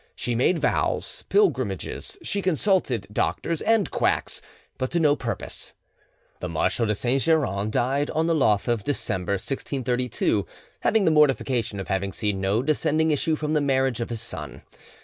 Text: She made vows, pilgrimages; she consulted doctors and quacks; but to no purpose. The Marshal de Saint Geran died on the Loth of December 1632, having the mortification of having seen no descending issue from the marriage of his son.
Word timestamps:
She 0.15 0.33
made 0.33 0.57
vows, 0.57 1.25
pilgrimages; 1.29 2.17
she 2.23 2.41
consulted 2.41 3.05
doctors 3.13 3.61
and 3.61 3.91
quacks; 3.91 4.41
but 4.79 4.89
to 4.89 4.99
no 4.99 5.15
purpose. 5.15 5.73
The 6.39 6.49
Marshal 6.49 6.87
de 6.87 6.95
Saint 6.95 7.21
Geran 7.21 7.69
died 7.69 8.09
on 8.09 8.25
the 8.25 8.33
Loth 8.33 8.67
of 8.67 8.83
December 8.83 9.33
1632, 9.33 10.47
having 10.79 11.05
the 11.05 11.11
mortification 11.11 11.79
of 11.79 11.87
having 11.87 12.11
seen 12.13 12.41
no 12.41 12.63
descending 12.63 13.11
issue 13.11 13.35
from 13.35 13.53
the 13.53 13.61
marriage 13.61 13.99
of 13.99 14.09
his 14.09 14.21
son. 14.21 14.63